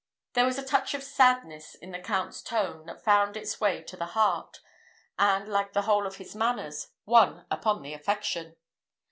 There 0.33 0.45
was 0.45 0.57
a 0.57 0.65
touch 0.65 0.95
of 0.95 1.03
sadness 1.03 1.75
in 1.75 1.91
the 1.91 1.99
Count's 1.99 2.41
tone 2.41 2.87
that 2.87 3.03
found 3.03 3.37
its 3.37 3.61
way 3.61 3.83
to 3.83 3.95
the 3.95 4.07
heart, 4.17 4.59
and, 5.19 5.47
like 5.47 5.73
the 5.73 5.83
whole 5.83 6.07
of 6.07 6.15
his 6.15 6.33
manners, 6.35 6.87
won 7.05 7.45
upon 7.51 7.83
the 7.83 7.93
affection. 7.93 8.55